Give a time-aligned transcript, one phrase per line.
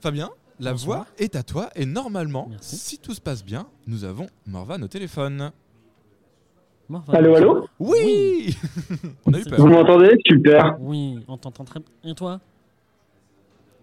[0.00, 0.98] Fabien, la Bonsoir.
[0.98, 2.76] voix est à toi et normalement, Merci.
[2.76, 5.50] si tout se passe bien, nous avons Morvan au téléphone.
[6.88, 8.56] Morvan, Allô, allô Oui
[9.26, 10.76] On a eu C'est Vous m'entendez Super.
[10.80, 12.10] Oui, on t'entend très bien.
[12.10, 12.40] Et toi?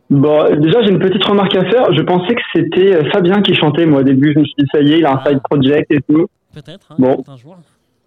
[0.09, 1.93] Bon, déjà, j'ai une petite remarque à faire.
[1.93, 4.33] Je pensais que c'était euh, Fabien qui chantait, moi, au début.
[4.33, 5.29] Je me suis dit, ça y est, il a un Ah.
[5.29, 6.27] side project et tout.
[6.53, 7.15] Peut-être, hein, Bon.
[7.15, 7.57] peut-être un jour.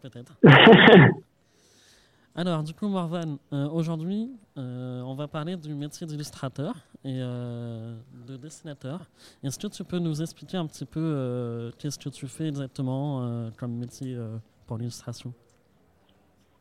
[0.03, 0.33] Peut-être.
[2.37, 6.75] Alors, du coup, Morvan, euh, aujourd'hui, euh, on va parler du métier d'illustrateur
[7.05, 7.93] et euh,
[8.29, 9.01] de dessinateur.
[9.43, 13.73] Est-ce que tu peux nous expliquer un petit peu qu'est-ce que tu fais exactement comme
[13.73, 14.17] métier
[14.67, 15.33] pour l'illustration?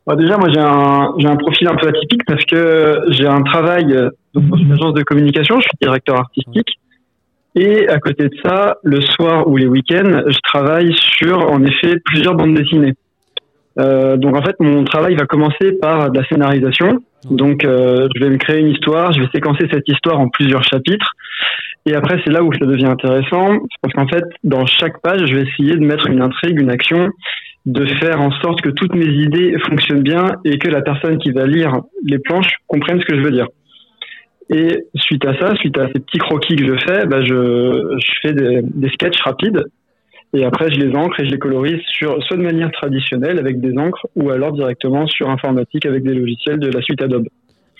[0.07, 3.43] Bon, déjà, moi, j'ai un, j'ai un profil un peu atypique parce que j'ai un
[3.43, 3.95] travail
[4.33, 5.59] dans une agence de communication.
[5.59, 6.79] Je suis directeur artistique.
[7.55, 11.99] Et à côté de ça, le soir ou les week-ends, je travaille sur, en effet,
[12.05, 12.95] plusieurs bandes dessinées.
[13.77, 17.01] Euh, donc, en fait, mon travail va commencer par de la scénarisation.
[17.29, 20.63] Donc, euh, je vais me créer une histoire, je vais séquencer cette histoire en plusieurs
[20.63, 21.11] chapitres.
[21.85, 25.35] Et après, c'est là où ça devient intéressant, parce qu'en fait, dans chaque page, je
[25.35, 27.09] vais essayer de mettre une intrigue, une action,
[27.65, 31.31] de faire en sorte que toutes mes idées fonctionnent bien et que la personne qui
[31.31, 33.47] va lire les planches comprenne ce que je veux dire.
[34.49, 38.11] Et suite à ça, suite à ces petits croquis que je fais, bah je, je
[38.21, 39.63] fais des, des sketchs rapides
[40.33, 43.59] et après je les encre et je les colorise sur soit de manière traditionnelle avec
[43.59, 47.27] des encres ou alors directement sur informatique avec des logiciels de la suite Adobe.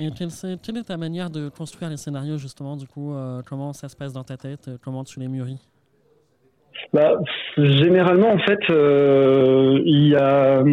[0.02, 3.90] Et quelle, est ta manière de construire les scénarios, justement, du coup euh, Comment ça
[3.90, 5.60] se passe dans ta tête euh, Comment tu les mûris?
[6.94, 7.20] Bah,
[7.58, 10.64] généralement, en fait, euh, il y a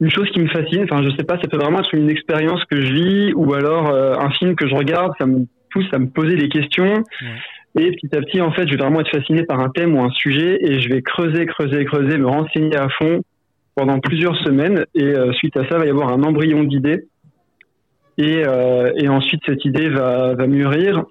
[0.00, 0.84] une chose qui me fascine.
[0.84, 3.88] Enfin, je sais pas, ça peut vraiment être une expérience que je vis ou alors
[3.88, 5.12] euh, un film que je regarde.
[5.18, 7.04] Ça me pousse à me poser des questions.
[7.78, 10.02] Et petit à petit, en fait, je vais vraiment être fasciné par un thème ou
[10.02, 13.22] un sujet et je vais creuser, creuser, creuser, me renseigner à fond
[13.76, 14.84] pendant plusieurs semaines.
[14.94, 17.06] Et euh, suite à ça, il va y avoir un embryon d'idée.
[18.18, 21.04] Et, euh, et ensuite, cette idée va, va mûrir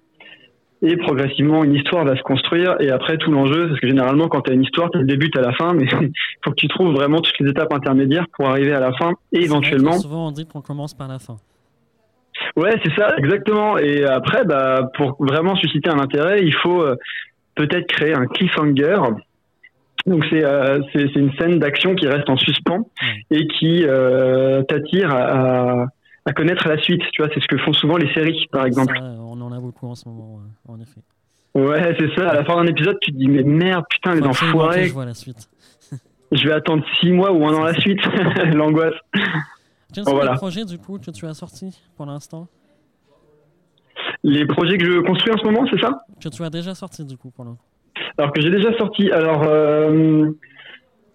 [0.81, 4.41] et progressivement une histoire va se construire et après tout l'enjeu parce que généralement quand
[4.41, 6.11] tu as une histoire tu le début t'as la fin mais il
[6.43, 9.43] faut que tu trouves vraiment toutes les étapes intermédiaires pour arriver à la fin et
[9.43, 11.35] éventuellement Souvent, on dit qu'on commence par la fin.
[12.59, 16.95] Ouais c'est ça exactement et après bah pour vraiment susciter un intérêt il faut euh,
[17.55, 18.97] peut-être créer un cliffhanger
[20.05, 22.85] donc c'est euh, une scène d'action qui reste en suspens
[23.31, 25.21] et qui euh, t'attire à,
[25.81, 25.85] à,
[26.25, 28.95] à connaître la suite tu vois c'est ce que font souvent les séries par exemple
[28.97, 31.01] Ça, on en a beaucoup en ce moment, en effet.
[31.55, 34.23] ouais c'est ça à la fin d'un épisode tu te dis mais merde putain les
[34.23, 35.49] enfoirés je vois la suite.
[36.31, 37.99] Je vais attendre six mois ou un an la suite.
[38.53, 38.93] L'angoisse.
[39.93, 40.31] Quels Bon, sont voilà.
[40.33, 42.47] les projets, du coup, que tu as sortis pour l'instant
[44.23, 45.91] Les projets que je construis en ce moment, c'est ça
[46.21, 47.63] Que tu as déjà sortis, du coup, pour l'instant
[48.17, 49.11] Alors que j'ai déjà sorti.
[49.11, 50.29] Alors, euh,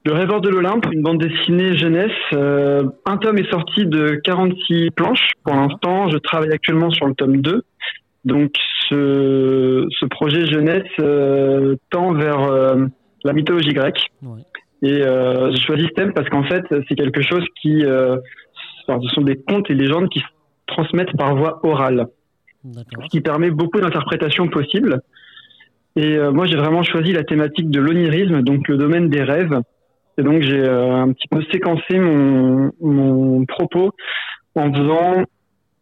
[0.05, 2.11] Le Rêveur de l'Olympe, une bande dessinée jeunesse.
[2.33, 6.09] euh, un tome est sorti de 46 planches pour l'instant.
[6.11, 7.63] Je travaille actuellement sur le tome 2.
[8.25, 8.53] Donc,
[8.89, 12.87] ce, ce projet jeunesse euh, tend vers euh,
[13.23, 14.07] la mythologie grecque.
[14.23, 14.41] Ouais.
[14.83, 17.83] Et euh, j'ai choisi ce thème parce qu'en fait, c'est quelque chose qui...
[18.87, 20.27] enfin, ce sont des contes et légendes qui se
[20.67, 22.07] transmettent par voie orale.
[22.73, 25.01] Ce qui permet beaucoup d'interprétations possibles.
[25.97, 29.61] Et euh, moi, j'ai vraiment choisi la thématique de l'onirisme, donc le domaine des rêves.
[30.19, 33.91] Et donc, j'ai euh, un petit peu séquencé mon, mon propos
[34.55, 35.25] en faisant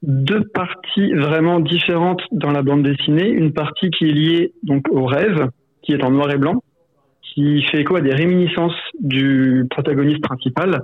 [0.03, 3.29] deux parties vraiment différentes dans la bande dessinée.
[3.29, 5.49] Une partie qui est liée donc au rêve,
[5.83, 6.63] qui est en noir et blanc,
[7.23, 10.83] qui fait écho à des réminiscences du protagoniste principal,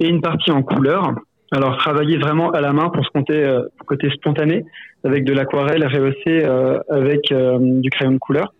[0.00, 1.14] et une partie en couleur.
[1.52, 4.64] Alors, travailler vraiment à la main pour ce côté, euh, côté spontané,
[5.04, 8.54] avec de l'aquarelle rehaussée euh, avec euh, du crayon de couleur.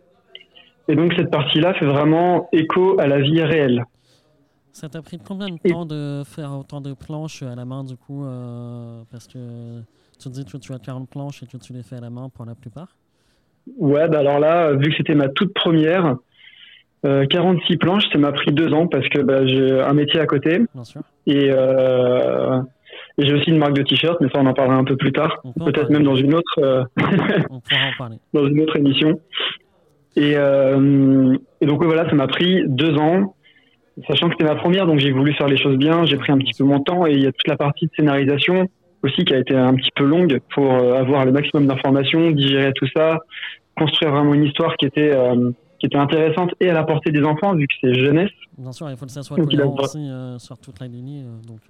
[0.88, 3.84] Et donc cette partie-là fait vraiment écho à la vie réelle.
[4.72, 7.96] Ça t'a pris combien de temps de faire autant de planches à la main, du
[7.96, 9.82] coup euh, Parce que
[10.18, 12.28] tu dis que tu as 40 planches et que tu les fais à la main
[12.28, 12.88] pour la plupart?
[13.78, 16.16] Ouais, bah alors là, vu que c'était ma toute première,
[17.06, 20.26] euh, 46 planches, ça m'a pris deux ans parce que bah, j'ai un métier à
[20.26, 20.60] côté.
[20.74, 21.02] Bien sûr.
[21.26, 22.64] Et, euh, et
[23.20, 25.40] j'ai aussi une marque de t-shirt, mais ça on en parlera un peu plus tard,
[25.42, 26.58] peut peut-être même dans une autre.
[26.58, 26.84] euh,
[27.50, 29.20] On en dans une autre émission.
[30.16, 33.34] Et, euh, et donc voilà, ça m'a pris deux ans,
[34.08, 36.04] sachant que c'était ma première, donc j'ai voulu faire les choses bien.
[36.04, 37.90] J'ai pris un petit peu mon temps et il y a toute la partie de
[37.96, 38.66] scénarisation
[39.02, 42.72] aussi qui a été un petit peu longue pour euh, avoir le maximum d'informations, digérer
[42.74, 43.18] tout ça,
[43.76, 47.22] construire vraiment une histoire qui était euh, qui était intéressante et à la portée des
[47.22, 48.28] enfants vu que c'est jeunesse.
[48.58, 51.22] Bien sûr, il faut que ça soit Donc, a aussi euh, sur toute la lignée.
[51.22, 51.60] euh, donc,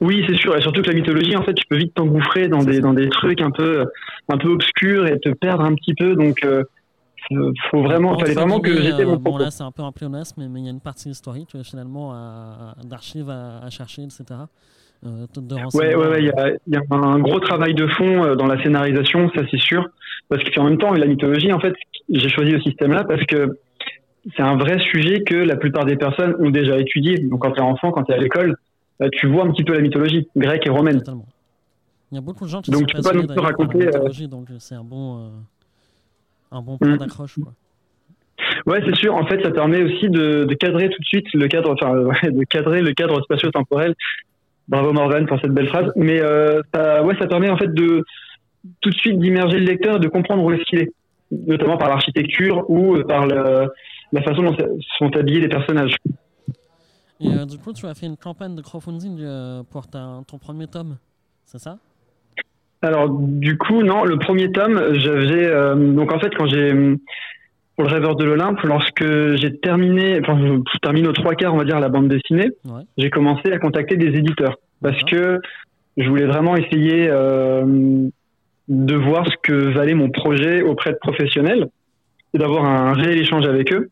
[0.00, 2.62] Oui, c'est sûr, et surtout que la mythologie, en fait, tu peux vite t'engouffrer dans
[2.62, 3.86] des dans des trucs un peu
[4.28, 6.14] un peu obscurs et te perdre un petit peu.
[6.14, 6.64] Donc, euh,
[7.70, 9.92] faut vraiment, entre fallait vraiment que j'étais euh, mon Bon, là, c'est un peu un
[9.92, 12.12] pléonasme, mais mais il y a une partie historique, euh, finalement,
[12.84, 14.24] d'archives à, à chercher, etc.
[15.06, 18.24] euh, de Ouais, ouais, ouais, il y a, y a un gros travail de fond
[18.24, 19.88] euh, dans la scénarisation, ça c'est sûr.
[20.28, 21.74] Parce que en même temps, la mythologie, en fait,
[22.08, 23.58] j'ai choisi ce système-là parce que
[24.36, 27.18] c'est un vrai sujet que la plupart des personnes ont déjà étudié.
[27.18, 28.56] Donc quand tu es enfant, quand tu es à l'école,
[29.12, 30.98] tu vois un petit peu la mythologie grecque et romaine.
[30.98, 31.26] Totalement.
[32.12, 34.26] Il y a beaucoup de gens qui Donc, sont tu peux pas la raconter, euh,
[34.28, 35.28] donc euh, c'est un bon, euh,
[36.52, 36.98] un bon point Mm.
[36.98, 37.34] d'accroche.
[37.42, 37.52] quoi.
[38.66, 39.14] Ouais, c'est sûr.
[39.14, 42.30] En fait, ça permet aussi de, de cadrer tout de suite le cadre, enfin, ouais,
[42.30, 43.94] de cadrer le cadre spatio-temporel.
[44.68, 45.90] Bravo Morgan pour cette belle phrase.
[45.96, 48.04] Mais euh, ça, ouais, ça permet en fait de
[48.80, 50.92] tout de suite d'immerger le lecteur et de comprendre où est-ce qu'il est,
[51.30, 54.56] notamment par l'architecture ou par la façon dont
[54.98, 55.96] sont habillés les personnages.
[57.24, 60.38] Et euh, du coup, tu as fait une campagne de crowdfunding euh, pour ta- ton
[60.38, 60.96] premier tome,
[61.46, 61.78] c'est ça?
[62.82, 65.46] Alors, du coup, non, le premier tome, j'avais.
[65.46, 66.72] euh, donc, en fait, quand j'ai.
[67.76, 69.04] Pour le rêveur de l'Olympe, lorsque
[69.36, 70.20] j'ai terminé.
[70.20, 72.82] Enfin, je termine aux trois quarts, on va dire, la bande dessinée, Ouais.
[72.98, 74.58] j'ai commencé à contacter des éditeurs.
[74.80, 75.40] Parce que
[75.96, 77.08] je voulais vraiment essayer
[78.68, 81.66] de voir ce que valait mon projet auprès de professionnels
[82.32, 83.90] et d'avoir un réel échange avec eux.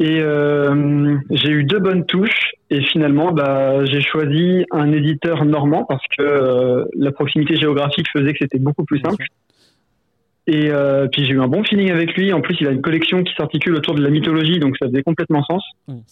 [0.00, 5.84] Et euh, j'ai eu deux bonnes touches et finalement bah, j'ai choisi un éditeur normand
[5.84, 9.24] parce que euh, la proximité géographique faisait que c'était beaucoup plus simple.
[10.46, 12.32] Et euh, puis j'ai eu un bon feeling avec lui.
[12.32, 15.02] En plus, il a une collection qui s'articule autour de la mythologie, donc ça faisait
[15.02, 15.64] complètement sens.
[15.88, 16.02] Oui,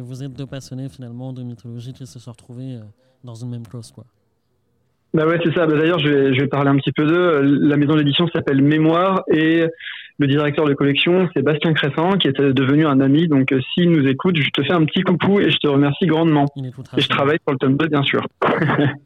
[0.00, 2.78] vous êtes deux passionnés finalement de mythologie qui se sont retrouvés
[3.22, 3.92] dans une même clause.
[3.92, 4.04] Quoi.
[5.14, 5.66] Bah ouais, c'est ça.
[5.66, 7.40] Bah D'ailleurs, je vais, je vais parler un petit peu d'eux.
[7.42, 9.64] La maison d'édition s'appelle Mémoire et
[10.18, 13.28] le directeur de collection, c'est Bastien Crescent, qui est devenu un ami.
[13.28, 16.06] Donc, euh, s'il nous écoute, je te fais un petit coucou et je te remercie
[16.06, 16.46] grandement.
[16.56, 18.26] Il Et je travaille sur le tome 2, bien sûr.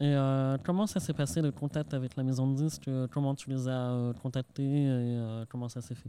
[0.00, 2.88] Et euh, comment ça s'est passé le contact avec la maison de disques?
[2.88, 5.18] Euh, Comment tu les as contactés et
[5.50, 6.08] comment ça s'est fait?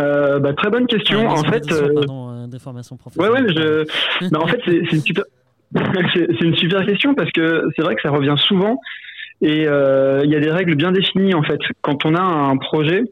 [0.00, 1.28] Euh, bah, très bonne question.
[1.28, 3.44] En fait, d'édition, pardon, des formations ouais, professionnelles.
[3.44, 3.86] ouais,
[4.20, 5.24] je, bah, en fait, c'est une super,
[6.14, 8.80] c'est une super question parce que c'est vrai que ça revient souvent
[9.42, 11.60] et il y a des règles bien définies en fait.
[11.82, 13.02] Quand on a un projet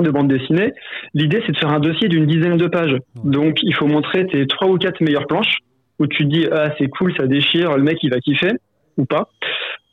[0.00, 0.72] de bande dessinée,
[1.14, 2.96] l'idée c'est de faire un dossier d'une dizaine de pages.
[3.24, 5.58] Donc il faut montrer tes trois ou quatre meilleures planches
[5.98, 8.52] où tu te dis ah c'est cool, ça déchire, le mec il va kiffer
[8.96, 9.28] ou pas.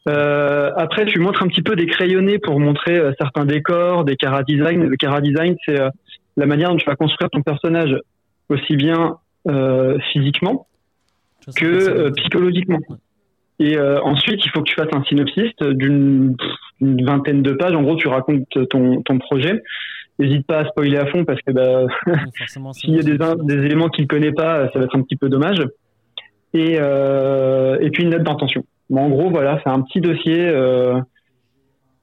[0.08, 4.16] Euh, après tu montres un petit peu des crayonnés pour montrer euh, certains décors, des
[4.16, 4.84] cara design.
[4.84, 5.90] Le cara design c'est euh,
[6.38, 7.96] la manière dont tu vas construire ton personnage
[8.50, 9.18] aussi bien
[9.48, 10.68] euh, physiquement
[11.56, 12.80] que psychologiquement.
[13.60, 16.36] Et euh, ensuite, il faut que tu fasses un synopsis d'une
[16.82, 17.76] vingtaine de pages.
[17.76, 19.62] En gros, tu racontes ton, ton projet.
[20.18, 21.86] N'hésite pas à spoiler à fond parce que bah,
[22.74, 25.16] s'il y a des, des éléments qu'il ne connaît pas, ça va être un petit
[25.18, 25.62] peu dommage.
[26.54, 28.64] Et, euh, et puis une note d'intention.
[28.94, 31.00] En gros, voilà, c'est un petit dossier euh,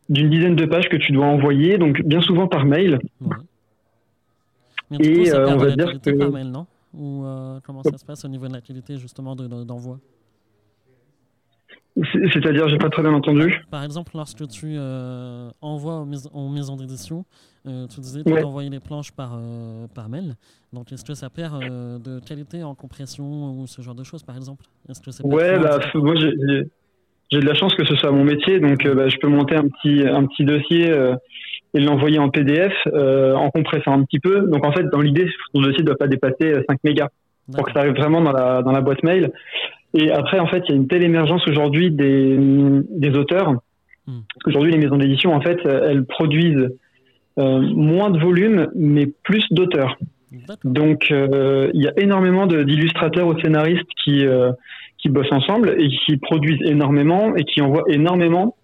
[0.09, 2.99] d'une dizaine de pages que tu dois envoyer, donc bien souvent par mail.
[3.21, 3.37] Ouais.
[4.91, 6.67] Mais du Et, coup, on va dire que- par mail, non?
[6.95, 7.25] Ou
[7.65, 9.99] comment ça se passe au niveau de l'actualité justement de- de- d'envoi?
[12.33, 13.63] C'est-à-dire, j'ai pas très bien entendu.
[13.71, 17.25] Par exemple, lorsque tu euh, envoies aux, mais- aux maisons d'édition,
[17.67, 18.41] euh, tu disais Ouais.
[18.41, 20.35] tu envoyais les planches par, euh, par mail.
[20.75, 21.59] Donc, est-ce que ça perd
[22.03, 23.25] de qualité en compression
[23.61, 24.65] ou ce genre de choses, par exemple?
[24.91, 28.61] Est-ce que c'est Ouais, bah, moi j'ai de la chance que ce soit mon métier,
[28.61, 30.93] donc bah, je peux monter un petit un petit dossier
[31.75, 34.47] et l'envoyer en PDF en compressant un petit peu.
[34.49, 37.09] Donc en fait, dans l'idée, ton dossier ne doit pas dépasser euh, 5 mégas
[37.55, 39.33] pour que ça arrive vraiment dans la dans la boîte mail.
[39.99, 42.37] Et après, en fait, il y a une telle émergence aujourd'hui des
[42.91, 43.55] des auteurs,
[44.07, 44.21] Hmm.
[44.33, 46.69] parce qu'aujourd'hui les maisons d'édition, en fait, euh, elles produisent
[47.39, 49.97] euh, moins de volume, mais plus d'auteurs.
[50.65, 54.53] Donc, euh, il y a énormément d'illustrateurs ou de scénaristes qui, euh,
[54.99, 58.57] qui bossent ensemble et qui produisent énormément et qui envoient énormément.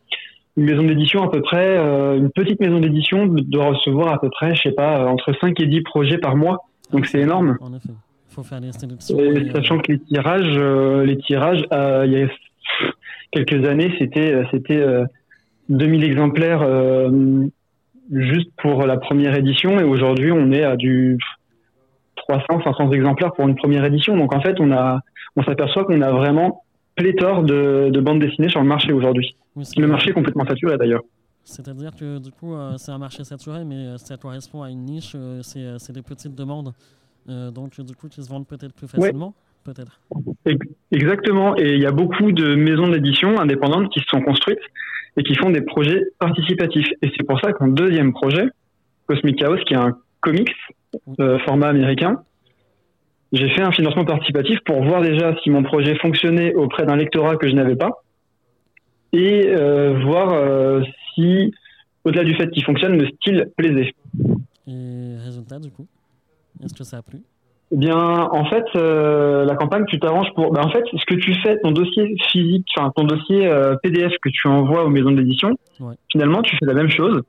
[0.57, 4.55] Une maison d'édition, à peu près, une petite maison d'édition doit recevoir à peu près,
[4.55, 6.59] je sais pas, entre 5 et 10 projets par mois.
[6.93, 7.57] Donc, c'est énorme.
[7.63, 7.89] En effet.
[8.33, 8.61] Il faut faire.
[8.63, 12.29] Et et, euh, sachant que les tirages, euh, les tirages, euh, il y a
[13.31, 15.05] quelques années, c'était c'était euh,
[15.69, 16.67] 2000 exemplaires
[18.11, 21.19] juste pour la première édition, et aujourd'hui, on est à du
[22.17, 24.17] 300, 500 exemplaires pour une première édition.
[24.17, 25.01] Donc en fait, on a,
[25.37, 29.37] on s'aperçoit qu'on a vraiment pléthore de, de bandes dessinées sur le marché aujourd'hui.
[29.57, 31.03] oui, Le marché est complètement saturé d'ailleurs.
[31.45, 34.85] C'est-à-dire que du coup, euh, c'est un marché saturé, mais euh, ça correspond à une
[34.85, 35.17] niche.
[35.43, 36.73] c'est euh, c'est des petites demandes.
[37.29, 39.35] Euh, donc, du coup, qui se vendent peut-être plus facilement.
[39.65, 40.01] Peut-être.
[40.91, 41.57] Exactement.
[41.57, 44.59] Et il y a beaucoup de maisons d'édition indépendantes qui se sont construites
[45.17, 46.89] et qui font des projets participatifs.
[47.01, 48.47] Et c'est pour ça qu'en deuxième projet,
[49.07, 50.51] Cosmic Chaos, qui est un comics
[51.21, 52.23] euh, format américain,
[53.33, 57.37] j'ai fait un financement participatif pour voir déjà si mon projet fonctionnait auprès d'un lectorat
[57.37, 58.03] que je n'avais pas
[59.13, 60.83] et euh, voir euh,
[61.15, 61.53] si,
[62.05, 63.93] au-delà du fait qu'il fonctionne, le style plaisait.
[64.67, 65.87] Et résultat, du coup
[66.65, 67.19] Est-ce que ça a plu?
[67.75, 70.53] Eh bien, en fait, euh, la campagne, tu t'arranges pour.
[70.53, 74.13] Ben, en fait, ce que tu fais, ton dossier physique, enfin ton dossier euh, PDF
[74.23, 75.51] que tu envoies aux maisons d'édition,
[75.81, 75.95] Ouais.
[76.11, 77.23] finalement, tu fais la même chose,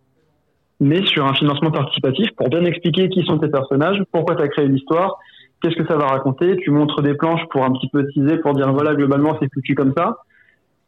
[0.81, 4.49] mais sur un financement participatif pour bien expliquer qui sont tes personnages, pourquoi tu as
[4.49, 5.17] créé l'histoire,
[5.61, 6.57] qu'est-ce que ça va raconter.
[6.57, 9.75] Tu montres des planches pour un petit peu teaser, pour dire voilà, globalement, c'est foutu
[9.75, 10.17] comme ça.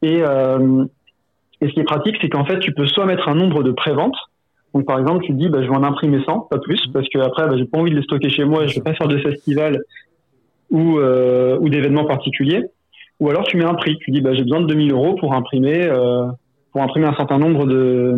[0.01, 0.83] Et, euh,
[1.61, 3.71] et ce qui est pratique, c'est qu'en fait, tu peux soit mettre un nombre de
[3.71, 4.17] préventes.
[4.75, 7.07] Donc, par exemple, tu te dis, bah, je vais en imprimer 100, pas plus, parce
[7.07, 8.93] que après, bah, j'ai pas envie de les stocker chez moi et je vais pas
[8.93, 9.79] faire de festival
[10.69, 12.65] ou, euh, ou d'événements particuliers.
[13.21, 13.97] Ou alors, tu mets un prix.
[13.99, 16.25] Tu dis, bah, j'ai besoin de 2000 euros pour imprimer, euh,
[16.73, 18.15] pour imprimer un certain nombre de,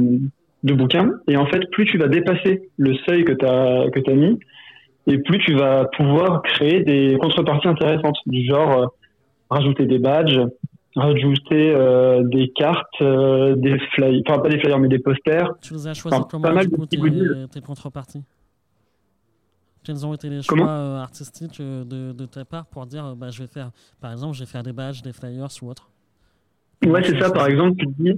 [0.63, 1.11] de bouquins.
[1.27, 4.39] Et en fait, plus tu vas dépasser le seuil que tu as, que as mis,
[5.05, 8.85] et plus tu vas pouvoir créer des contreparties intéressantes, du genre euh,
[9.51, 10.39] rajouter des badges,
[10.97, 15.53] rajouter euh, des cartes, euh, des flyers, enfin pas des flyers, mais des posters.
[15.61, 18.23] Tu les as choisis Enfin, comment, pas mal du de coup, petits tes, tes contreparties?
[19.83, 23.29] Quels ont été les choix Comment euh, artistiques de, de ta part pour dire, bah,
[23.29, 25.89] je vais faire, par exemple, je vais faire des badges, des flyers ou autre
[26.85, 27.31] Ouais, c'est ça.
[27.31, 28.13] Par exemple, tu te dis,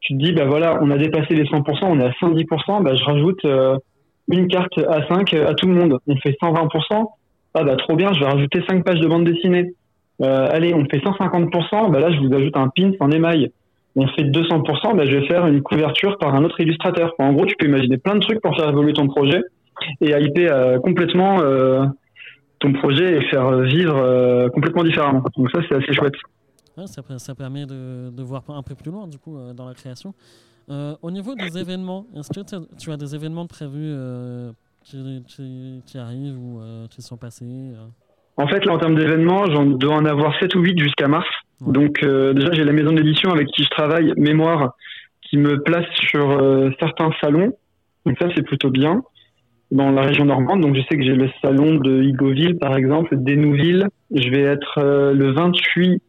[0.00, 2.94] tu te dis, bah voilà, on a dépassé les 100%, on est à 110%, bah
[2.94, 3.80] je rajoute
[4.28, 5.98] une carte A5 à tout le monde.
[6.06, 7.06] On fait 120%.
[7.54, 9.72] Ah bah trop bien, je vais rajouter 5 pages de bande dessinée.
[10.22, 13.50] Euh, allez, on fait 150%, bah là je vous ajoute un pin en émail.
[13.96, 17.14] On fait 200%, bah je vais faire une couverture par un autre illustrateur.
[17.18, 19.42] En gros, tu peux imaginer plein de trucs pour faire évoluer ton projet
[20.00, 21.84] et hyper euh, complètement euh,
[22.60, 25.22] ton projet et faire vivre complètement différemment.
[25.36, 26.14] Donc ça, c'est assez chouette.
[26.86, 30.14] Ça, per- ça permet de, voir un peu plus loin, du coup, dans la création.
[30.68, 32.40] Au niveau des événements, est-ce que
[32.78, 33.94] tu as, des événements prévus
[34.82, 35.22] qui,
[35.84, 37.74] qui- arrivent ou qui sont passés
[38.36, 41.28] En fait, là, en termes d'événements, j'en dois en avoir 7 ou 8 jusqu'à mars.
[41.60, 41.72] Ouais.
[41.72, 44.74] Donc, euh, déjà, j'ai la maison d'édition avec qui je travaille, Mémoire,
[45.22, 47.52] qui me place sur euh, certains salons.
[48.04, 49.02] Donc, ça, c'est plutôt bien.
[49.70, 50.60] Dans la région normande.
[50.60, 53.88] Donc, je sais que j'ai le salon de Higoville, par exemple, d'Hénouville.
[54.14, 56.02] Je vais être euh, le 28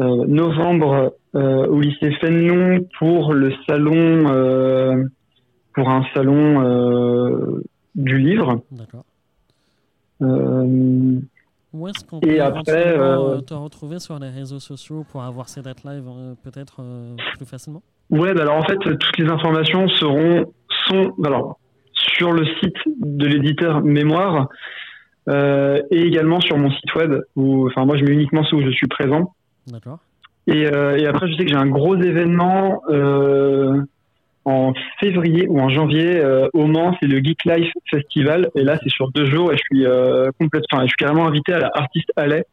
[0.00, 5.04] euh, novembre euh, au lycée Fénelon pour le salon, euh,
[5.74, 7.62] pour un salon euh,
[7.94, 8.62] du livre.
[8.72, 9.04] D'accord.
[11.72, 15.22] Où est-ce qu'on Et peut après, euh, euh, te retrouver sur les réseaux sociaux pour
[15.22, 16.82] avoir ces dates live euh, peut-être
[17.36, 17.82] plus facilement?
[18.10, 20.46] Ouais, bah alors en fait, toutes les informations seront
[20.88, 21.58] sont alors
[21.92, 24.48] sur le site de l'éditeur Mémoire
[25.28, 28.62] euh, et également sur mon site web où, enfin, moi je mets uniquement ceux où
[28.62, 29.34] je suis présent.
[29.66, 29.98] D'accord.
[30.46, 32.80] Et, euh, et après, je sais que j'ai un gros événement
[34.48, 38.48] en février ou en janvier euh, au Mans, c'est le Geek Life Festival.
[38.54, 41.26] Et là, c'est sur deux jours et je suis euh, complète, enfin, je suis carrément
[41.26, 42.44] invité à la Artist Alley.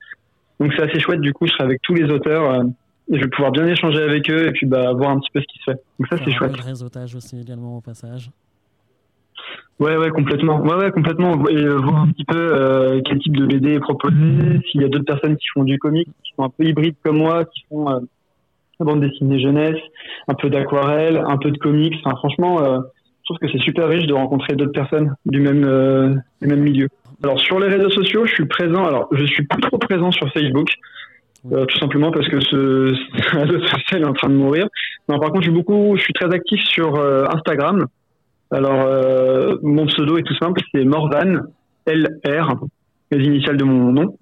[0.59, 1.21] Donc c'est assez chouette.
[1.21, 2.63] Du coup, je serai avec tous les auteurs euh,
[3.11, 5.39] et je vais pouvoir bien échanger avec eux et puis bah, voir un petit peu
[5.39, 5.77] ce qui se fait.
[5.99, 6.51] Donc ça, c'est chouette.
[6.51, 8.29] de réseautage aussi également au passage.
[9.79, 10.61] Ouais, ouais, complètement.
[10.61, 11.47] Ouais, ouais, complètement.
[11.49, 14.15] Et euh, voir un petit peu quel type de BD est proposé,
[14.69, 17.17] s'il y a d'autres personnes qui font du comic, qui sont un peu hybrides comme
[17.17, 18.07] moi, qui font
[18.83, 19.79] bande dessinée jeunesse,
[20.27, 21.95] un peu d'aquarelle, un peu de comics.
[22.01, 26.13] Franchement, euh, je trouve que c'est super riche de rencontrer d'autres personnes du même euh,
[26.41, 26.89] du même milieu.
[27.23, 28.85] Alors sur les réseaux sociaux, je suis présent.
[28.85, 30.69] Alors je suis plus trop présent sur Facebook,
[31.51, 32.93] euh, tout simplement parce que ce,
[33.37, 34.67] réseau social est en train de mourir.
[35.07, 37.85] Par contre, je suis beaucoup, je suis très actif sur Instagram.
[38.51, 38.87] Alors,
[39.61, 41.41] mon pseudo est tout simple, c'est Morvan,
[41.85, 42.55] LR,
[43.11, 44.17] les initiales de mon nom.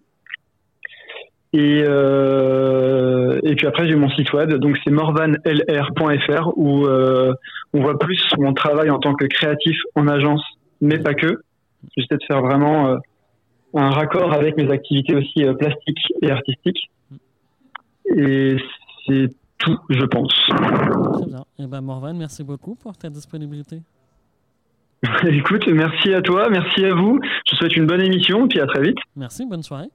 [1.54, 7.34] Et, euh, et puis après, j'ai mon site web, donc c'est morvanlr.fr, où euh,
[7.74, 10.44] on voit plus mon travail en tant que créatif en agence,
[10.82, 11.44] mais pas que.
[11.96, 12.98] J'essaie de faire vraiment euh,
[13.76, 16.90] un raccord avec mes activités aussi plastiques et artistiques.
[18.16, 18.58] Et
[19.06, 19.30] c'est
[19.60, 20.34] tout, je pense.
[20.48, 21.46] Très bien.
[21.60, 23.82] Et ben Morvan, merci beaucoup pour ta disponibilité.
[25.28, 27.20] Écoute, merci à toi, merci à vous.
[27.46, 28.98] Je vous souhaite une bonne émission, puis à très vite.
[29.16, 29.90] Merci, bonne soirée.